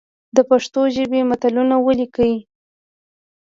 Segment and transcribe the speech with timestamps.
[0.35, 2.33] د پښتو ژبي متلونه ولیکئ!